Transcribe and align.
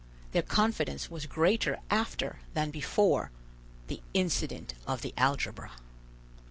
Their 0.31 0.41
confidence 0.41 1.11
was 1.11 1.27
greater 1.27 1.77
after 1.91 2.39
than 2.55 2.71
before 2.71 3.29
"the 3.85 4.01
incident 4.15 4.73
of 4.87 5.03
the 5.03 5.13
algebra." 5.15 5.73